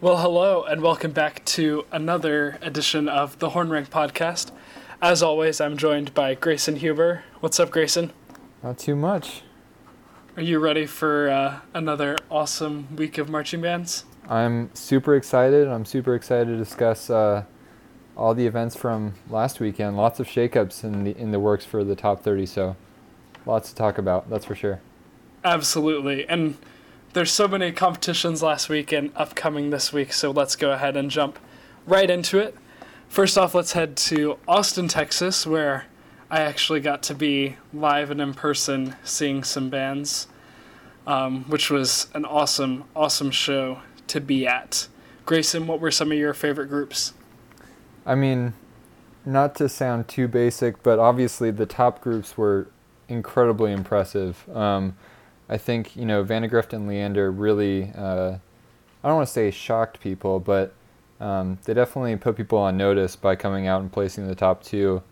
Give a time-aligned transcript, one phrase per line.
[0.00, 4.52] Well, hello, and welcome back to another edition of the Horn Rank Podcast.
[5.02, 7.24] As always, I'm joined by Grayson Huber.
[7.40, 8.12] What's up, Grayson?
[8.62, 9.42] Not too much.
[10.36, 14.04] Are you ready for uh, another awesome week of marching bands?
[14.28, 15.66] I'm super excited.
[15.66, 17.42] I'm super excited to discuss uh,
[18.16, 19.96] all the events from last weekend.
[19.96, 22.46] Lots of shakeups in the in the works for the top 30.
[22.46, 22.76] So,
[23.46, 24.30] lots to talk about.
[24.30, 24.80] That's for sure.
[25.42, 26.56] Absolutely, and
[27.12, 30.12] there's so many competitions last week and upcoming this week.
[30.12, 31.38] So let's go ahead and jump
[31.86, 32.54] right into it.
[33.08, 35.86] First off, let's head to Austin, Texas, where
[36.30, 40.28] I actually got to be live and in person seeing some bands,
[41.06, 44.88] um, which was an awesome, awesome show to be at.
[45.24, 47.14] Grayson, what were some of your favorite groups?
[48.04, 48.52] I mean,
[49.24, 52.68] not to sound too basic, but obviously the top groups were
[53.08, 54.46] incredibly impressive.
[54.54, 54.96] Um,
[55.48, 58.36] I think you know Vandegrift and Leander really, uh,
[59.02, 60.74] I don't want to say shocked people, but
[61.20, 65.02] um, they definitely put people on notice by coming out and placing the top two.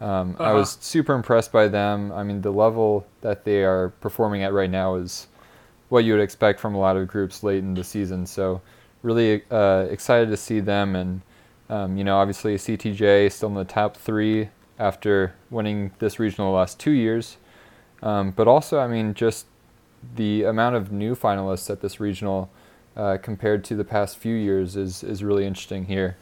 [0.00, 0.50] Um, uh-huh.
[0.50, 2.12] I was super impressed by them.
[2.12, 5.26] I mean, the level that they are performing at right now is
[5.88, 8.26] what you would expect from a lot of groups late in the season.
[8.26, 8.60] So,
[9.02, 10.94] really uh, excited to see them.
[10.94, 11.22] And,
[11.68, 16.56] um, you know, obviously CTJ still in the top three after winning this regional the
[16.56, 17.38] last two years.
[18.02, 19.46] Um, but also, I mean, just
[20.16, 22.50] the amount of new finalists at this regional
[22.96, 26.16] uh, compared to the past few years is, is really interesting here.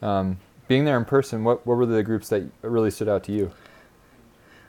[0.00, 3.32] Um, being there in person, what what were the groups that really stood out to
[3.32, 3.52] you?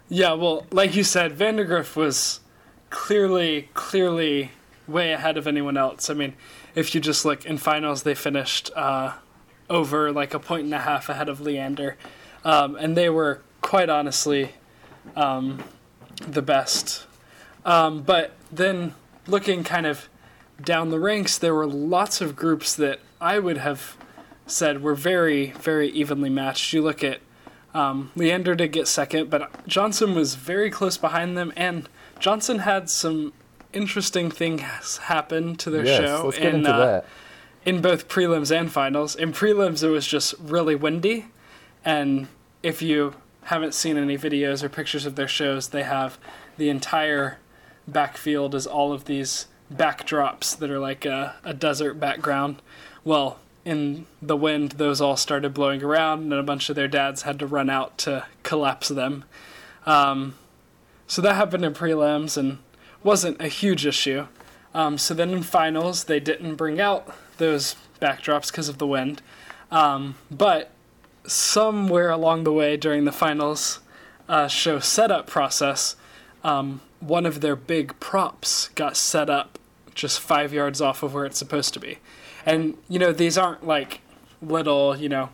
[0.10, 2.42] Yeah, well, like you said, Vandegrift was
[2.90, 4.52] clearly clearly
[4.88, 6.10] way ahead of anyone else.
[6.10, 6.34] I mean,
[6.76, 9.14] if you just look in finals, they finished uh,
[9.70, 11.96] over like a point and a half ahead of Leander,
[12.44, 14.52] um, and they were quite honestly
[15.16, 15.64] um,
[16.28, 17.06] the best.
[17.66, 18.94] Um, but then
[19.28, 20.10] looking kind of
[20.62, 23.98] down the ranks, there were lots of groups that I would have
[24.46, 26.74] said were very, very evenly matched.
[26.74, 27.20] You look at
[27.74, 31.90] um, Leander did get second, but Johnson was very close behind them, and
[32.20, 33.34] Johnson had some
[33.72, 37.06] interesting things happen to their yes, show let's get in, into uh, that.
[37.66, 39.16] in both prelims and finals.
[39.16, 41.28] In prelims, it was just really windy,
[41.84, 42.28] and
[42.62, 46.18] if you haven't seen any videos or pictures of their shows, they have
[46.58, 47.40] the entire
[47.88, 52.62] backfield is all of these backdrops that are like a, a desert background.
[53.04, 57.22] Well, in the wind, those all started blowing around, and a bunch of their dads
[57.22, 59.26] had to run out to collapse them.
[59.86, 60.36] Um,
[61.08, 62.60] so that happened in prelims and
[63.04, 64.28] wasn't a huge issue.
[64.74, 69.22] Um, so then in finals, they didn't bring out those backdrops because of the wind.
[69.72, 70.72] Um, but
[71.26, 73.80] somewhere along the way during the finals
[74.28, 75.96] uh, show setup process,
[76.44, 79.60] um, one of their big props got set up
[79.94, 82.00] just five yards off of where it's supposed to be.
[82.46, 84.02] And, you know, these aren't like
[84.42, 85.30] little, you know,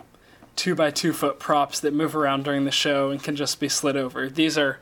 [0.55, 3.69] two by two foot props that move around during the show and can just be
[3.69, 4.29] slid over.
[4.29, 4.79] These are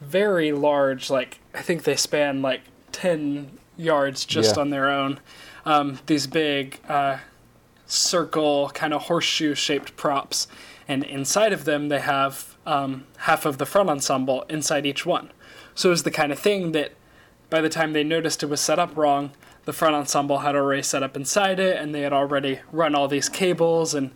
[0.00, 4.62] very large, like, I think they span like 10 yards just yeah.
[4.62, 5.20] on their own.
[5.66, 7.18] Um, these big uh,
[7.86, 10.46] circle, kind of horseshoe shaped props.
[10.88, 15.30] And inside of them, they have um, half of the front ensemble inside each one.
[15.80, 16.92] So it was the kind of thing that
[17.48, 19.30] by the time they noticed it was set up wrong,
[19.64, 23.08] the front ensemble had already set up inside it and they had already run all
[23.08, 24.10] these cables and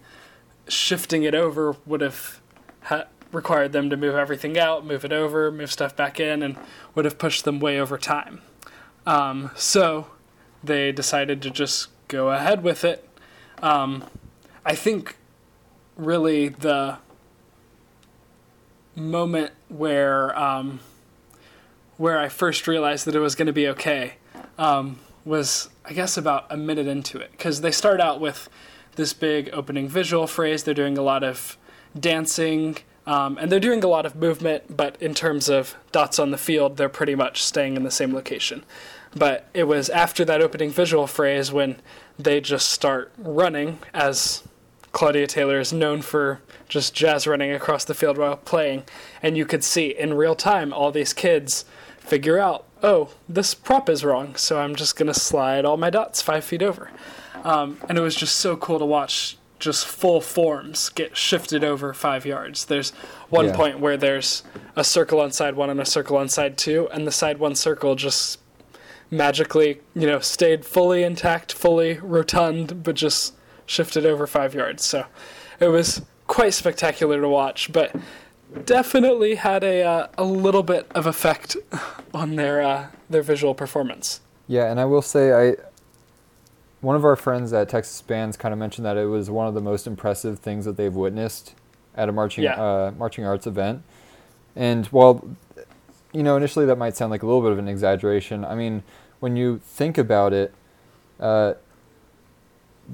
[0.68, 2.42] shifting it over would have
[2.82, 6.58] ha- required them to move everything out, move it over, move stuff back in, and
[6.94, 8.42] would have pushed them way over time.
[9.06, 10.08] Um, so
[10.62, 13.08] they decided to just go ahead with it.
[13.62, 14.04] Um,
[14.66, 15.16] I think
[15.96, 16.98] really the
[18.94, 20.80] moment where um,
[21.96, 24.14] where I first realized that it was going to be okay
[24.58, 27.30] um, was, I guess, about a minute into it.
[27.32, 28.48] Because they start out with
[28.96, 30.64] this big opening visual phrase.
[30.64, 31.56] They're doing a lot of
[31.98, 36.30] dancing, um, and they're doing a lot of movement, but in terms of dots on
[36.30, 38.64] the field, they're pretty much staying in the same location.
[39.14, 41.76] But it was after that opening visual phrase when
[42.18, 44.42] they just start running, as
[44.92, 48.84] Claudia Taylor is known for just jazz running across the field while playing.
[49.22, 51.64] And you could see in real time all these kids
[52.04, 55.90] figure out, oh, this prop is wrong, so I'm just going to slide all my
[55.90, 56.90] dots five feet over.
[57.42, 61.94] Um, and it was just so cool to watch just full forms get shifted over
[61.94, 62.66] five yards.
[62.66, 62.90] There's
[63.30, 63.56] one yeah.
[63.56, 64.42] point where there's
[64.76, 67.54] a circle on side one and a circle on side two, and the side one
[67.54, 68.38] circle just
[69.10, 73.34] magically, you know, stayed fully intact, fully rotund, but just
[73.64, 74.84] shifted over five yards.
[74.84, 75.06] So
[75.60, 77.94] it was quite spectacular to watch, but
[78.64, 81.56] definitely had a uh, a little bit of effect
[82.14, 84.20] on their uh, their visual performance.
[84.46, 85.56] Yeah, and I will say I
[86.80, 89.54] one of our friends at Texas Bands kind of mentioned that it was one of
[89.54, 91.54] the most impressive things that they've witnessed
[91.94, 92.60] at a marching Yeah.
[92.60, 93.82] uh, marching arts event.
[94.54, 95.26] And while
[96.12, 98.82] you know initially that might sound like a little bit of an exaggeration, I mean
[99.20, 100.52] when you think about it,
[101.18, 101.54] uh,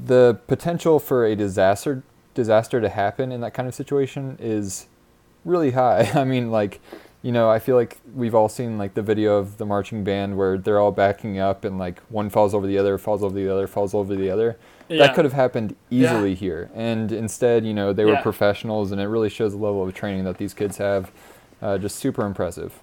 [0.06, 2.02] the potential for a disaster
[2.32, 4.87] disaster to happen in that kind of situation is
[5.45, 6.11] really high.
[6.15, 6.81] I mean, like,
[7.23, 10.37] you know, I feel like we've all seen like the video of the marching band
[10.37, 13.49] where they're all backing up and like one falls over the other, falls over the
[13.49, 14.57] other, falls over the other.
[14.89, 15.07] Yeah.
[15.07, 19.07] That could have happened easily here, and instead, you know, they were professionals, and it
[19.07, 21.13] really shows the level of training that these kids have.
[21.63, 22.81] Uh, just super impressive.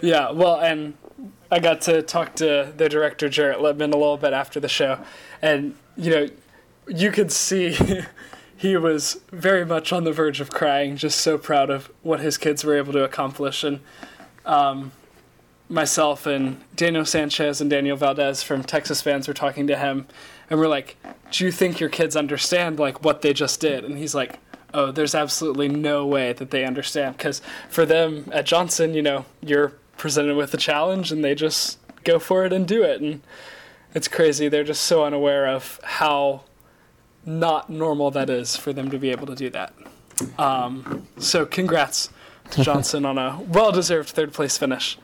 [0.00, 0.94] Yeah, well, and
[1.50, 5.00] I got to talk to the director Jarrett Lipman a little bit after the show,
[5.42, 6.28] and you know,
[6.88, 7.76] you could see
[8.60, 12.36] he was very much on the verge of crying, just so proud of what his
[12.36, 13.80] kids were able to accomplish, and
[14.44, 14.92] um,
[15.70, 20.06] myself and Daniel Sanchez and Daniel Valdez from Texas Bands were talking to him,
[20.50, 20.98] and we're like,
[21.30, 24.38] "Do you think your kids understand like what they just did?" And he's like.
[24.72, 29.24] Oh, there's absolutely no way that they understand because for them at Johnson, you know,
[29.42, 33.00] you're presented with a challenge and they just go for it and do it.
[33.00, 33.20] And
[33.96, 34.48] it's crazy.
[34.48, 36.44] They're just so unaware of how
[37.24, 39.72] not normal that is for them to be able to do that.
[40.38, 42.10] Um, so, congrats
[42.50, 44.98] to Johnson on a well deserved third place finish.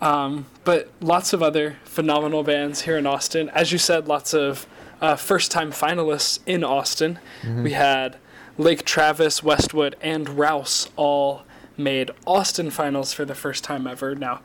[0.00, 3.50] Um, but lots of other phenomenal bands here in Austin.
[3.50, 4.66] As you said, lots of
[5.00, 7.18] uh, first time finalists in Austin.
[7.62, 8.16] We had
[8.56, 11.42] Lake Travis, Westwood, and Rouse all
[11.76, 14.14] made Austin finals for the first time ever.
[14.14, 14.40] Now,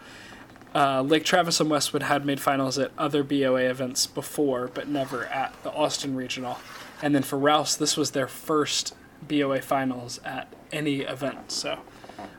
[0.73, 5.25] uh, Lake Travis and Westwood had made finals at other BOA events before, but never
[5.27, 6.57] at the Austin Regional.
[7.05, 11.51] And then for Rouse, this was their first BOA finals at any event.
[11.51, 11.81] So,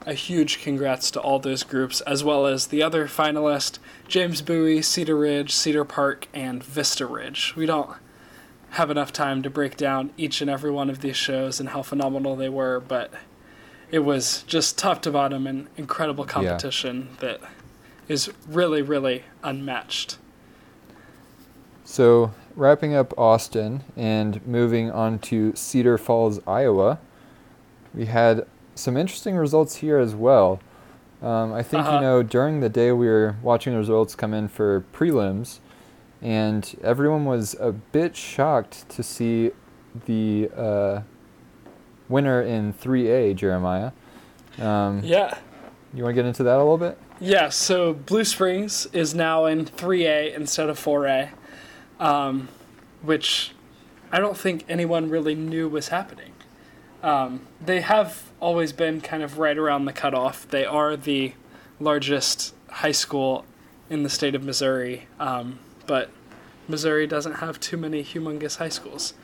[0.04, 3.78] a huge congrats to all those groups, as well as the other finalists
[4.08, 7.54] James Bowie, Cedar Ridge, Cedar Park, and Vista Ridge.
[7.54, 7.96] We don't
[8.70, 11.82] have enough time to break down each and every one of these shows and how
[11.82, 13.14] phenomenal they were, but
[13.92, 17.38] it was just top to bottom an incredible competition that
[18.08, 20.18] is really, really unmatched.
[21.84, 26.98] So, wrapping up Austin and moving on to Cedar Falls, Iowa,
[27.94, 30.60] we had some interesting results here as well.
[31.22, 31.94] Um, I think, Uh-huh.
[31.96, 35.58] you know, during the day we were watching the results come in for prelims,
[36.22, 39.52] and everyone was a bit shocked to see
[40.06, 41.00] the uh,
[42.08, 43.92] winner in 3A, Jeremiah.
[44.60, 45.34] Um, Yeah.
[45.94, 46.98] You want to get into that a little bit?
[47.18, 51.30] Yeah, so Blue Springs is now in 3A instead of 4A,
[52.00, 52.48] um,
[53.02, 53.52] which
[54.12, 56.32] I don't think anyone really knew was happening.
[57.02, 60.48] Um, they have always been kind of right around the cutoff.
[60.48, 61.34] They are the
[61.78, 63.44] largest high school
[63.88, 66.10] in the state of Missouri, um, but
[66.68, 69.14] Missouri doesn't have too many humongous high schools.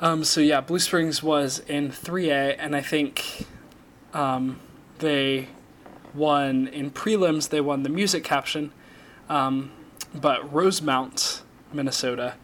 [0.00, 3.46] Um, so yeah, Blue Springs was in 3A, and I think
[4.12, 4.60] um,
[4.98, 5.48] they
[6.12, 7.48] won in prelims.
[7.48, 8.72] They won the music caption,
[9.28, 9.70] um,
[10.14, 11.42] but Rosemount,
[11.74, 12.34] Minnesota,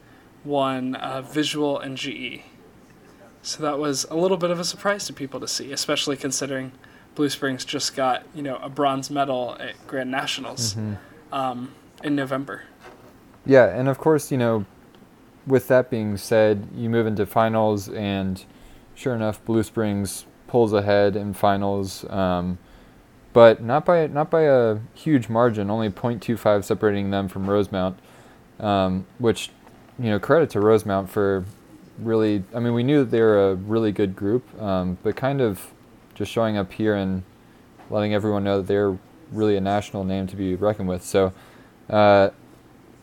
[0.45, 2.43] won uh, visual and GE.
[3.43, 6.73] So that was a little bit of a surprise to people to see, especially considering
[7.15, 10.77] Blue Springs just got you know a bronze medal at Grand Nationals
[11.33, 11.73] um,
[12.03, 12.65] in November.
[13.47, 14.67] Yeah, and of course, you know,
[15.47, 18.45] with that being said, you move into finals, and
[18.95, 22.59] sure enough, Blue Springs pulls ahead in finals, um,
[23.33, 27.99] but not by not by a huge margin, only 0.25 separating them from Rosemount,
[28.61, 29.51] um, which,
[29.99, 31.45] you know, credit to Rosemount for
[31.99, 32.45] really.
[32.55, 35.73] I mean, we knew that they were a really good group, um, but kind of
[36.15, 37.23] just showing up here and
[37.91, 38.97] letting everyone know that they're
[39.33, 41.05] really a national name to be reckoned with.
[41.05, 41.33] So.
[41.89, 42.31] Uh,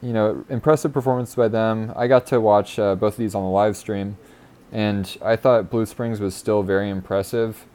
[0.02, 1.92] you know, impressive performance by them.
[1.96, 4.18] I got to watch uh, both of these on the live stream,
[4.72, 7.66] and I thought Blue Springs was still very impressive.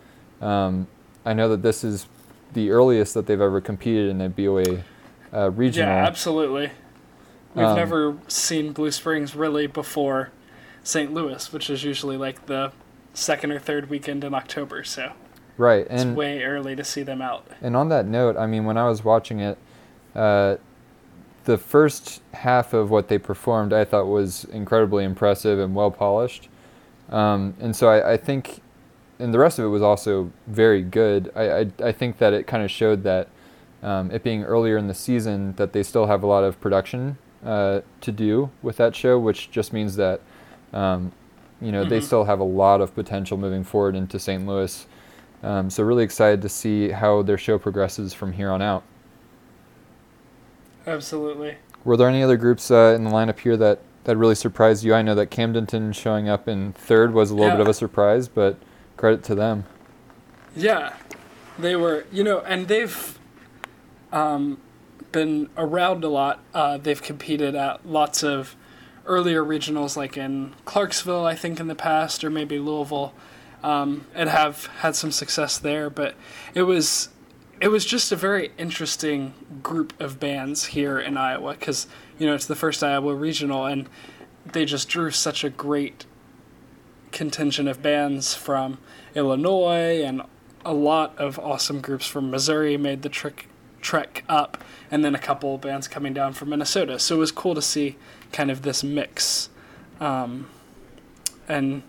[0.40, 0.86] Um,
[1.24, 2.06] I know that this is
[2.52, 4.82] the earliest that they've ever competed in a BOA
[5.32, 5.90] uh, regional.
[5.90, 6.70] Yeah, absolutely.
[7.54, 10.30] We've Um, never seen Blue Springs really before
[10.82, 11.12] St.
[11.12, 12.72] Louis, which is usually like the
[13.14, 14.84] second or third weekend in October.
[14.84, 15.12] So
[15.58, 17.46] right, it's and way early to see them out.
[17.60, 19.58] And on that note, I mean, when I was watching it,
[20.14, 20.56] uh,
[21.44, 26.48] the first half of what they performed I thought was incredibly impressive and well polished.
[27.10, 28.60] Um, and so I, I think,
[29.18, 31.30] and the rest of it was also very good.
[31.34, 33.28] I, I, I think that it kind of showed that
[33.82, 37.18] um, it being earlier in the season, that they still have a lot of production
[37.44, 40.20] uh, to do with that show, which just means that,
[40.72, 41.12] um,
[41.60, 42.02] you know, they Mhm.
[42.04, 44.46] still have a lot of potential moving forward into St.
[44.46, 44.86] Louis.
[45.42, 48.82] Um, so really excited to see how their show progresses from here on out.
[50.86, 51.56] Absolutely.
[51.84, 54.94] were there any other groups uh, in the lineup here that, that really surprised you?
[54.94, 57.56] I know that Camdenton showing up in third was a little Yeah.
[57.56, 58.56] bit of a surprise, but
[58.96, 59.64] credit to them.
[60.54, 60.92] Yeah,
[61.58, 63.18] they were, you know, and they've
[64.12, 64.58] um,
[65.12, 66.40] been around a lot.
[66.52, 68.56] Uh, they've competed at lots of
[69.06, 73.12] earlier regionals, like in Clarksville, I think, in the past, or maybe Louisville,
[73.62, 75.90] um, and have had some success there.
[75.90, 76.14] But
[76.54, 77.10] it was
[77.60, 81.86] it was just a very interesting group of bands here in Iowa because
[82.18, 83.88] you know it's the first Iowa regional, and
[84.44, 86.06] they just drew such a great
[87.12, 88.78] contingent of bands from
[89.14, 90.22] Illinois and
[90.64, 93.46] a lot of awesome groups from Missouri made the trek
[93.82, 96.98] trek up, and then a couple bands coming down from Minnesota.
[96.98, 97.96] So it was cool to see
[98.32, 99.50] kind of this mix.
[100.00, 100.48] Um,
[101.48, 101.82] and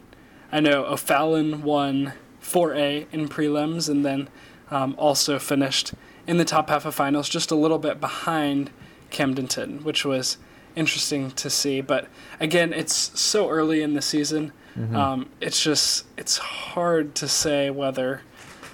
[0.52, 4.28] I know O'Fallon won 4A in prelims, and then
[4.70, 5.94] um, also finished
[6.28, 8.72] in the top half of finals, just a little bit behind
[9.12, 10.38] Camdenton, which was
[10.76, 11.82] interesting to see.
[11.82, 12.08] But
[12.40, 14.52] again, it's so early in the season.
[14.96, 18.22] Um, it's just it's hard to say whether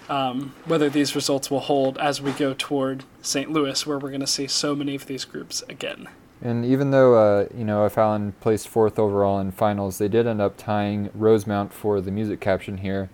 [0.07, 3.51] um, whether these results will hold as we go toward St.
[3.51, 6.07] Louis, where we're going to see so many of these groups again.
[6.41, 10.25] And even though uh, you know if O'Fallon placed fourth overall in finals, they did
[10.25, 13.09] end up tying Rosemount for the music caption here,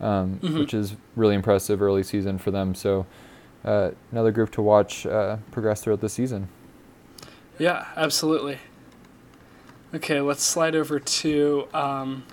[0.00, 0.58] um, Mhm.
[0.60, 2.74] which is really impressive early season for them.
[2.74, 3.04] So
[3.66, 6.48] uh, another group to watch uh, progress throughout the season.
[7.58, 8.58] Yeah, absolutely.
[9.94, 12.24] Okay, let's slide over to um,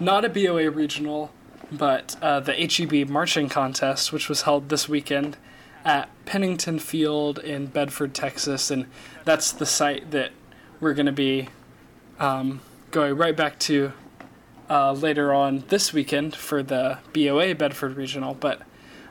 [0.00, 1.30] not a BOA regional,
[1.72, 5.36] but uh, the HEB marching contest, which was held this weekend
[5.86, 8.86] at Pennington Field in Bedford, Texas, and
[9.24, 10.32] that's the site that
[10.80, 11.48] we're going to be
[12.18, 13.92] um, going right back to
[14.68, 18.34] uh, later on this weekend for the BOA Bedford Regional.
[18.34, 18.62] But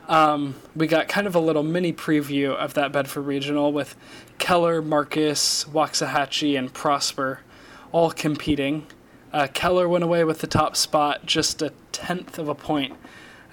[0.06, 3.96] um, we got kind of a little mini preview of that Bedford Regional with
[4.36, 7.40] Keller, Marcus, Waxahachie, and Prosper
[7.90, 8.86] all competing.
[9.32, 12.94] Uh, Keller went away with the top spot, just a tenth of a point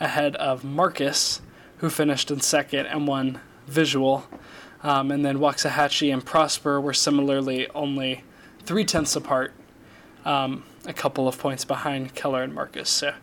[0.01, 1.41] ahead of Marcus,
[1.83, 4.25] who finished in second and won visual.
[4.83, 8.23] Um, and then Waxahachie and Prosper were similarly only
[8.63, 9.53] three tenths apart,
[10.23, 12.89] um, a couple of points behind Keller and Marcus.
[12.89, 13.13] So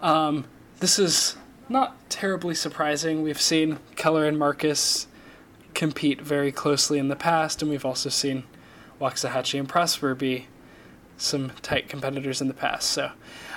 [0.00, 0.44] um,
[0.78, 1.36] this is
[1.68, 3.22] not terribly surprising.
[3.22, 5.08] We've seen Keller and Marcus
[5.74, 8.44] compete very closely in the past, and we've also seen
[9.00, 10.46] Waxahachie and Prosper be
[11.16, 12.90] some tight competitors in the past.
[12.90, 13.10] So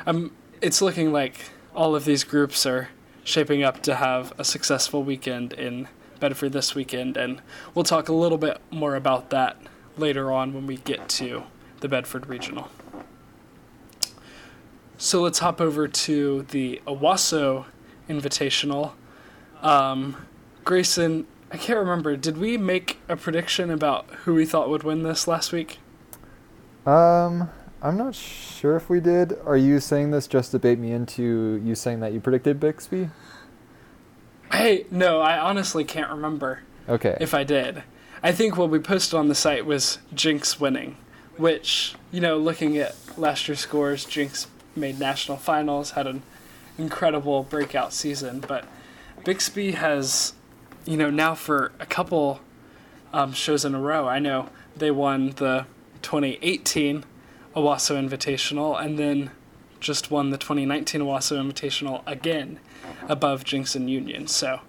[0.08, 0.32] um,
[0.63, 2.89] it's looking like all of these groups are
[3.29, 5.88] shaping up to have a successful weekend in
[6.19, 7.41] Bedford this weekend, and
[7.75, 9.55] we'll talk a little bit more about that
[9.98, 11.43] later on when we get to
[11.81, 12.69] the Bedford Regional.
[14.98, 17.65] So let's hop over to the Owasso
[18.09, 18.93] Invitational.
[19.62, 20.17] Um,
[20.65, 22.17] Grayson, I can't remember.
[22.17, 25.77] Did we make a prediction about who we thought would win this last week?
[26.86, 27.50] Um,
[27.81, 29.38] I'm not sure if we did.
[29.45, 33.09] Are you saying this just to bait me into you saying that you predicted Bixby?
[34.51, 37.17] Hey, no, I honestly can't remember Okay.
[37.21, 37.83] if I did.
[38.21, 40.98] I think what we posted on the site was Jinx winning,
[41.38, 46.21] which, you know, looking at last year's scores, Jinx made national finals, had an
[46.77, 48.65] incredible breakout season, but
[49.24, 50.33] Bixby has,
[50.86, 52.41] you know, now for a couple
[53.13, 55.65] um, shows in a row, I know they won the
[56.01, 57.05] 2018
[57.56, 59.32] Owasso Invitational and then
[59.79, 62.60] just won the 2019 Owasso Invitational again
[63.08, 64.27] above Jinx and Union.
[64.27, 64.62] So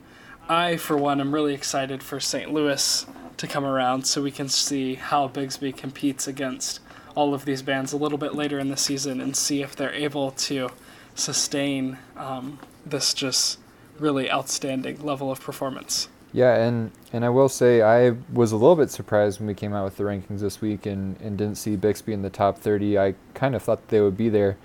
[0.49, 2.53] I, for one, am really excited for St.
[2.53, 3.07] Louis
[3.37, 6.81] to come around so we can see how Bixby competes against
[7.15, 9.93] all of these bands a little bit later in the season and see if they're
[9.93, 10.71] able to
[11.15, 13.59] sustain um, this just
[13.99, 16.09] really outstanding level of performance.
[16.33, 19.73] Yeah, and, and I will say I was a little bit surprised when we came
[19.75, 22.99] out with the rankings this week and, and didn't see Bixby in the top 30.
[22.99, 24.57] I kind of thought they would be there.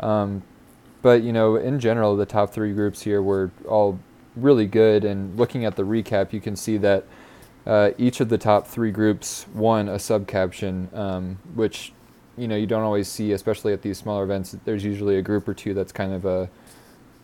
[0.00, 0.42] Um,
[1.00, 3.98] but, you know, in general, the top three groups here were all
[4.36, 5.04] really good.
[5.04, 7.04] And looking at the recap, you can see that
[7.66, 11.92] uh, each of the top three groups won a subcaption, um, which,
[12.36, 14.54] you know, you don't always see, especially at these smaller events.
[14.66, 16.50] There's usually a group or two that's kind of a,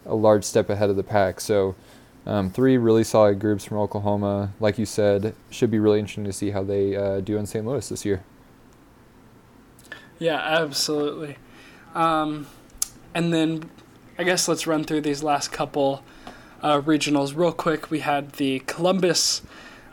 [0.06, 1.38] a large step ahead of the pack.
[1.38, 1.74] So,
[2.26, 4.52] um, three really solid groups from Oklahoma.
[4.60, 7.66] Like you said, should be really interesting to see how they uh, do in St.
[7.66, 8.22] Louis this year.
[10.18, 11.36] Yeah, absolutely.
[11.94, 12.46] Um,
[13.14, 13.70] and then
[14.18, 16.02] I guess let's run through these last couple
[16.62, 17.90] uh, regionals real quick.
[17.90, 19.42] We had the Columbus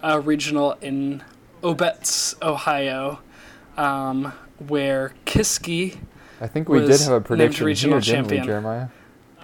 [0.03, 1.23] uh, regional in
[1.61, 3.19] Obetz, Ohio,
[3.77, 4.33] um,
[4.67, 5.97] where Kiski.
[6.39, 8.41] I think we did have a named prediction regional here, champion.
[8.41, 8.88] we, Jeremiah?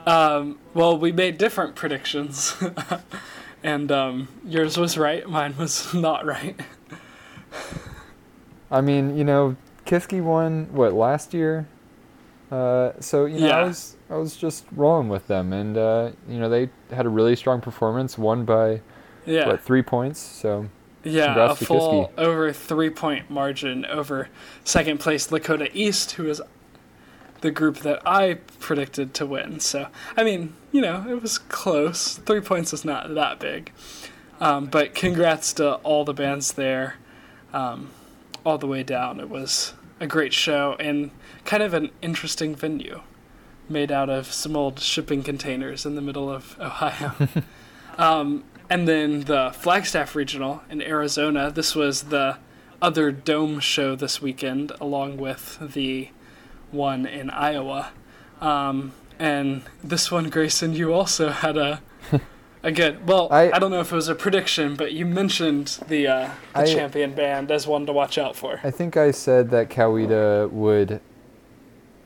[0.08, 2.56] Um, well, we made different predictions,
[3.64, 5.28] and um, yours was right.
[5.30, 6.58] Mine was not right.
[8.72, 11.68] I mean, you know, Kiski won what last year,
[12.52, 16.40] uh, so you know, I was I was just rolling with them, and uh, you
[16.40, 18.80] know, they had a really strong performance, won by
[19.26, 19.48] Yeah.
[19.48, 20.20] what three points.
[20.20, 20.70] So
[21.04, 24.30] Yeah, a full over three point margin over
[24.64, 26.42] second place Lakota East, who is
[27.42, 29.60] the group that I predicted to win.
[29.60, 32.16] So, I mean, you know, it was close.
[32.18, 33.72] Three points is not that big.
[34.40, 36.96] Um, but congrats to all the bands there,
[37.54, 37.90] um,
[38.46, 39.20] all the way down.
[39.20, 41.12] It was a great show and
[41.44, 43.02] kind of an interesting venue
[43.70, 47.14] made out of some old shipping containers in the middle of Ohio.
[47.98, 51.52] um, and then the Flagstaff Regional in Arizona.
[51.52, 52.38] This was the
[52.82, 56.10] other dome show this weekend, along with the
[56.72, 57.92] one in Iowa.
[58.42, 61.82] Um, and this one, Grayson, you also had a
[62.64, 63.08] a good.
[63.08, 66.30] Well, I, I- don't know if it was a prediction, but you mentioned the uh,
[66.54, 68.60] the I- champion band as one to watch out for.
[68.64, 71.02] I think I said that Coweta would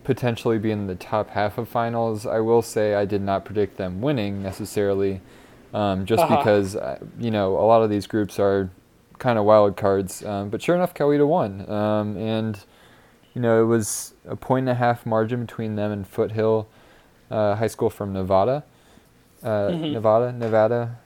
[0.04, 2.26] potentially be in the top half of finals.
[2.26, 5.22] I will say I did not predict them winning necessarily,
[5.74, 6.38] um, just Uh-huh.
[6.38, 8.70] because uh, you know a lot of these groups are
[9.20, 10.24] kind of wild cards.
[10.24, 12.58] Um, but sure enough, Coweta won, um, and
[13.34, 16.68] you know it was a point and a half margin between them and Foothill
[17.30, 18.64] uh, High School from Nevada.
[19.44, 19.94] Uh, Mhm.
[19.94, 20.98] Nevada, Nevada.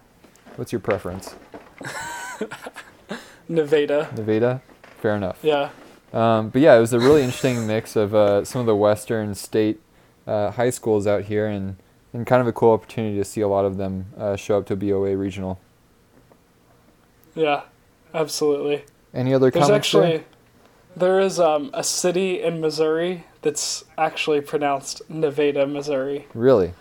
[0.57, 1.35] What's your preference?
[3.47, 4.09] Nevada.
[4.15, 4.61] Nevada.
[5.01, 5.39] Fair enough.
[5.43, 5.69] Yeah.
[6.13, 9.35] Um, but yeah, it was a really interesting mix of uh, some of the Western
[9.35, 9.79] state
[10.25, 11.75] uh, high schools out here, and,
[12.13, 14.65] and kind of a cool opportunity to see a lot of them uh, show up
[14.67, 15.59] to BOA regional.
[17.35, 17.61] Yeah.
[18.13, 18.85] Absolutely.
[19.13, 19.91] Any other There's comments?
[19.91, 20.03] there?
[20.03, 20.25] actually there
[21.01, 26.27] is um, a city in Missouri that's actually pronounced Nevada, Missouri.
[26.33, 26.73] Really?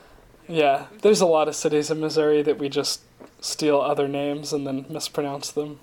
[0.49, 3.01] Yeah, there's a lot of cities in Missouri that we just
[3.41, 5.81] steal other names and then mispronounce them.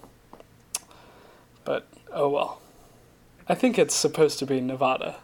[1.64, 2.62] But oh well.
[3.48, 5.18] I think it's supposed to be Nevada.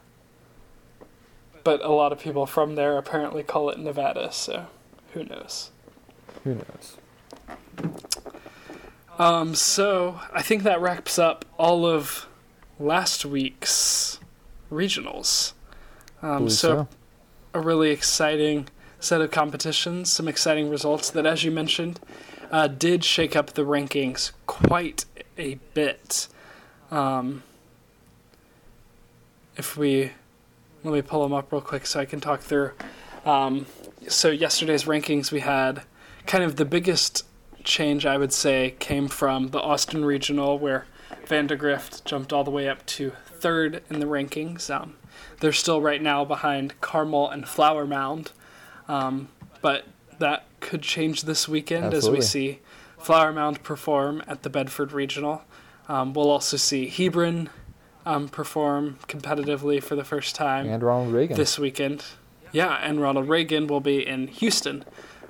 [1.64, 4.68] But a lot of people from there apparently call it Nevada, so
[5.14, 5.72] who knows.
[6.44, 6.98] Who knows?
[9.18, 12.28] Um, so I think that wraps up all of
[12.80, 14.20] last week's
[14.72, 15.54] regionals.
[16.22, 16.88] Um, so, so.
[17.54, 18.68] a really exciting
[19.00, 22.00] set of competitions, some exciting results that, as you mentioned,
[22.52, 25.06] uh, did shake up the rankings quite
[25.38, 26.28] a bit.
[26.90, 27.44] Um,
[29.56, 30.12] if we
[30.84, 32.72] let me pull them up real quick so I can talk through.
[33.26, 33.66] Um,
[34.08, 35.84] so yesterday's rankings, we had
[36.26, 37.26] kind of the biggest
[37.64, 40.86] change I would say came from the Austin Regional, where
[41.28, 44.74] Vandegrift jumped all the way up to third in the rankings.
[44.74, 44.96] Um,
[45.40, 48.32] they're still right now behind Carmel and Flower Mound,
[48.88, 49.30] um,
[49.62, 49.86] but
[50.20, 52.60] that could change this weekend as we see
[52.98, 55.44] Flower Mound perform at the Bedford Regional.
[55.88, 57.50] Um, we'll also see Hebron
[58.06, 61.38] um, perform competitively for the first time And Ronald Reagan.
[61.38, 62.04] this weekend.
[62.52, 64.86] Yeah, and Ronald Reagan will be in Houston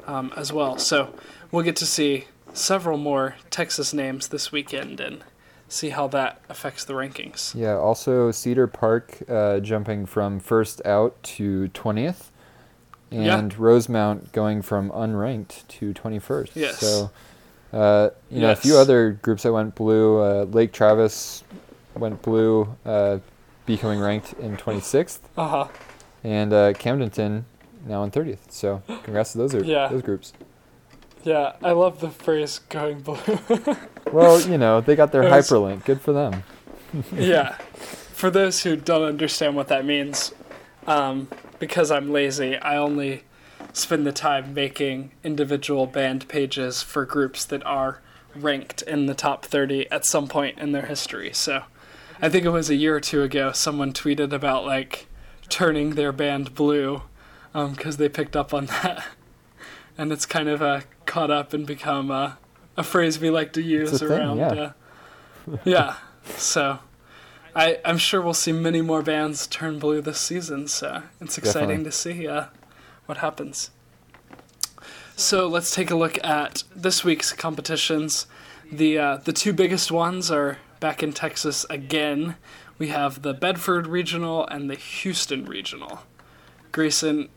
[0.06, 0.78] um, as well.
[0.78, 1.14] So
[1.52, 5.24] we'll get to see several more Texas names this weekend and
[5.70, 7.54] see how that affects the rankings.
[7.56, 12.30] yeah, also Cedar Park uh, jumping from first out to 20th.
[13.10, 13.38] Yeah.
[13.40, 16.50] And Rosemount going from unranked to 21st.
[16.56, 16.78] Yes.
[16.80, 17.10] So,
[17.72, 20.20] uh, you know, a few other groups that went blue.
[20.20, 21.44] Uh, Lake Travis
[21.96, 23.20] went blue, uh,
[23.66, 25.20] becoming ranked in 26th.
[25.38, 25.68] Uh huh.
[26.26, 27.44] and uh, Camdenton
[27.86, 28.52] now in 30th.
[28.52, 29.88] So congrats to those are, Yeah.
[29.88, 30.34] those groups.
[31.28, 33.18] Yeah, I love the phrase going blue.
[34.14, 35.84] Well, you know they got their was- hyperlink.
[35.84, 36.44] Good for them.
[37.14, 37.58] yeah.
[38.14, 40.34] For those who don't understand what that means,
[40.88, 41.28] um,
[41.60, 43.24] because I'm lazy, I only
[43.74, 48.02] spend the time making individual band pages for groups that are
[48.34, 51.34] ranked in the top 30 at some point in their history.
[51.34, 51.64] So
[52.22, 55.08] I think it was a year or two ago, someone tweeted about like
[55.50, 57.02] turning their band blue
[57.52, 59.04] because they picked up on that.
[60.00, 62.34] And it's kind of uh, caught up and become uh,
[62.78, 64.38] a phrase we like to use a thing, around.
[64.38, 64.46] yeah.
[65.52, 65.96] Uh, yeah.
[66.36, 66.80] So
[67.56, 70.68] I, I'm sure we'll see many more bands turn blue this season.
[70.68, 71.84] So it's exciting Definitely.
[71.86, 72.46] to see uh,
[73.08, 73.72] what happens.
[75.16, 78.28] So let's take a look at this week's competitions.
[78.72, 82.36] The uh, the two biggest ones are back in Texas again.
[82.78, 86.04] We have the Bedford Regional and the Houston Regional.
[86.72, 87.30] Grayson,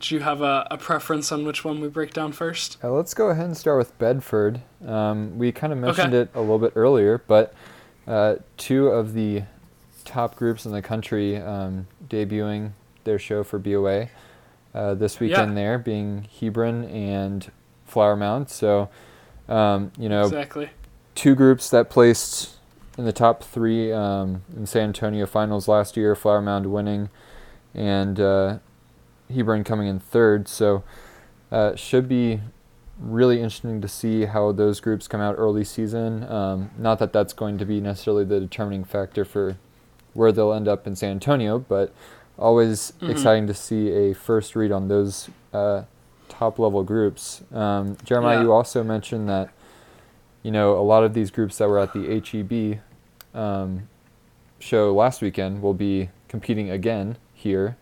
[0.00, 2.76] do you have a, a preference on which one we break down first?
[2.82, 4.60] Uh, let's go ahead and start with Bedford.
[4.86, 6.30] Um, we kind of mentioned Okay.
[6.30, 7.54] it a little bit earlier, but
[8.06, 9.42] uh, two of the
[10.04, 12.72] top groups in the country um, debuting
[13.04, 14.08] their show for BOA
[14.74, 15.50] uh, this weekend.
[15.52, 15.54] Yeah.
[15.54, 17.50] There being Hebron and
[17.86, 18.50] Flower Mound.
[18.50, 18.88] So
[19.48, 20.70] um, you know Exactly.
[21.14, 22.56] two groups that placed
[22.98, 26.14] in the top three um, in San Antonio finals last year.
[26.14, 27.08] Flower Mound winning,
[27.74, 28.58] and uh,
[29.32, 30.48] Hebron coming in third.
[30.48, 30.82] So
[31.50, 32.40] uh, should be
[32.98, 36.24] really interesting to see how those groups come out early season.
[36.30, 39.56] Um, not that that's going to be necessarily the determining factor for
[40.14, 41.92] where they'll end up in San Antonio, but
[42.38, 43.10] always mm-hmm.
[43.10, 45.82] exciting to see a first read on those uh,
[46.28, 47.42] top level groups.
[47.52, 48.44] Um, Jeremiah, yeah.
[48.44, 49.50] you also mentioned that
[50.42, 52.80] you know a lot of these groups that were at the HEB
[53.38, 53.88] um,
[54.58, 57.76] show last weekend will be competing again here,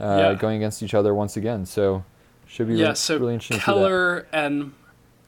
[0.00, 0.34] uh, yeah.
[0.34, 1.66] going against each other once again.
[1.66, 2.04] So
[2.46, 2.88] should be yeah.
[2.88, 3.58] Re- so really interesting.
[3.58, 4.72] Keller and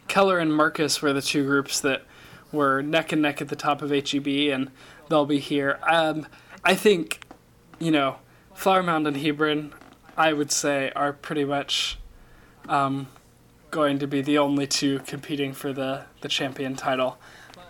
[0.08, 2.02] Keller and Marcus were the two groups that
[2.52, 4.70] were neck and neck at the top of HEB, and
[5.08, 5.78] they'll be here.
[5.88, 6.26] Um,
[6.64, 7.20] I think,
[7.78, 8.16] you know,
[8.54, 9.72] Flower Mound and Hebron,
[10.16, 11.98] I would say, are pretty much
[12.68, 13.08] um,
[13.70, 17.18] going to be the only two competing for the, the champion title.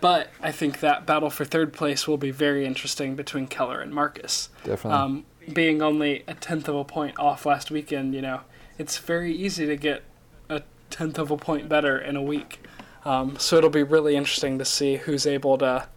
[0.01, 3.93] But I think that battle for third place will be very interesting between Keller and
[3.93, 4.49] Marcus.
[4.65, 4.99] Definitely.
[4.99, 8.41] Um, being only a tenth of a point off last weekend, you know,
[8.77, 10.03] it's very easy to get
[10.49, 12.65] a tenth of a point better in a week.
[13.05, 15.87] Um, so it'll be really interesting to see who's able to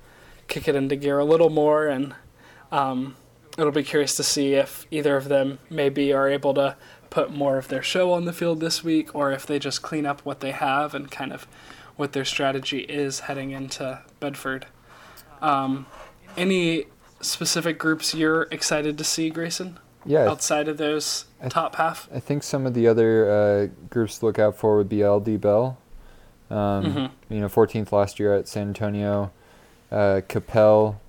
[0.49, 2.15] kick it into gear a little more, and
[2.73, 3.17] um,
[3.57, 6.77] it'll be curious to see if either of them maybe are able to
[7.11, 10.05] put more of their show on the field this week, or if they just clean
[10.05, 11.47] up what they have and kind of
[11.97, 14.67] what their strategy is heading into Bedford.
[15.41, 15.87] Um,
[16.37, 16.87] any
[17.27, 19.79] specific groups you're excited to see, Grayson?
[20.05, 20.29] Yeah.
[20.29, 22.09] Outside of those th- top half?
[22.15, 25.41] I think some of the other uh, groups to look out for would be LD
[25.41, 25.79] Bell.
[26.49, 27.35] Um, mm-hmm.
[27.35, 29.33] You know, 14th last year at San Antonio.
[29.91, 31.01] Uh, Capel.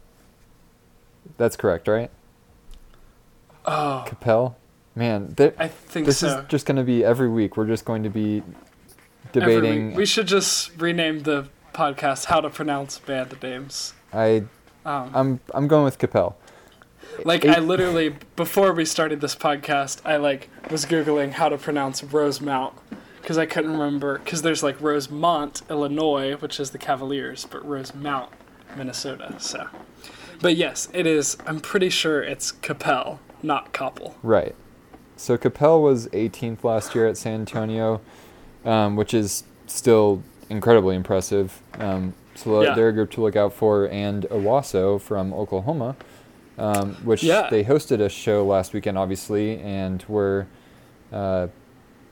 [1.38, 2.10] That's correct, right?
[3.66, 4.04] Oh.
[4.08, 4.58] Capel?
[4.96, 6.40] Man, I think this so.
[6.40, 7.56] is just going to be every week.
[7.56, 8.42] We're just going to be
[9.32, 9.94] debating.
[9.94, 14.46] We should just rename the podcast "How to Pronounce Band Names." I,
[14.88, 16.38] um, I'm I'm going with Capel.
[17.24, 17.58] Like Eight.
[17.58, 22.74] I literally before we started this podcast, I like was googling how to pronounce Rosemount
[23.22, 28.32] because I couldn't remember because there's like Rosemont, Illinois, which is the Cavaliers, but Rosemount,
[28.78, 29.36] Minnesota.
[29.40, 29.68] So,
[30.42, 31.36] but yes, it is.
[31.46, 34.14] I'm pretty sure it's Capel, not Koppel.
[34.24, 34.56] Right.
[35.18, 38.00] So Capel was 18th last year at San Antonio,
[38.64, 41.62] um, which is still incredibly impressive.
[41.74, 42.74] Um, so yeah.
[42.76, 45.96] they're a group to look out for, and Owasso from Oklahoma,
[46.58, 47.50] um, which yeah.
[47.50, 50.48] they hosted a show last weekend, obviously, and were
[51.12, 51.48] uh,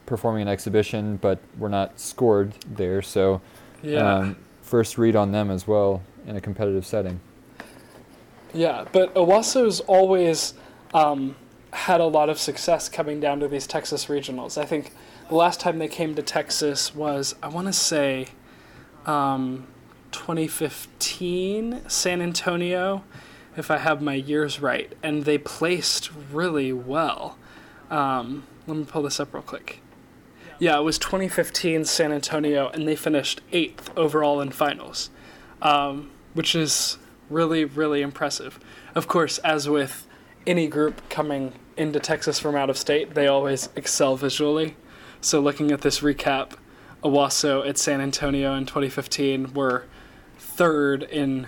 [0.05, 3.01] performing an exhibition, but were not scored there.
[3.01, 3.41] So,
[3.83, 4.17] yeah.
[4.17, 7.19] Um, first read on them as well in a competitive setting.
[8.51, 10.55] Yeah, but Owasso's always
[10.93, 11.35] um,
[11.71, 14.57] had a lot of success coming down to these Texas regionals.
[14.57, 14.91] I think
[15.29, 18.29] the last time they came to Texas was, I want to say,
[19.05, 19.67] um,
[20.15, 23.03] 2015, San Antonio,
[23.57, 27.37] if I have my years right, and they placed really well.
[27.89, 29.81] Um, let me pull this up real quick.
[30.57, 35.09] Yeah, it was 2015 San Antonio, and they finished eighth overall in finals,
[35.61, 36.97] um, which is
[37.29, 38.59] really, really impressive.
[38.95, 40.07] Of course, as with
[40.47, 44.75] any group coming into Texas from out of state, they always excel visually.
[45.19, 46.53] So looking at this recap,
[47.03, 49.85] Owasso at San Antonio in 2015 were
[50.55, 51.47] third in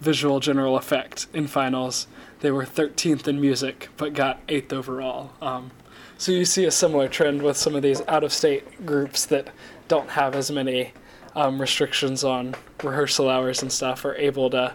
[0.00, 2.06] visual general effect in finals.
[2.40, 5.32] They were 13th in music, but got 8th overall.
[5.40, 5.72] Um,
[6.16, 9.48] so you see a similar trend with some of these out of state groups that
[9.88, 10.92] don't have as many
[11.34, 14.74] um, restrictions on rehearsal hours and stuff, are able to